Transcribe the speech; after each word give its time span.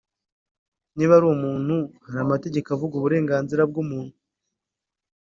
niba 0.95 1.13
ari 1.17 1.25
umuntu 1.35 1.75
hari 2.05 2.19
amategeko 2.25 2.67
avuga 2.75 2.93
uburenganzira 2.97 3.61
bw’umuntu 3.69 4.17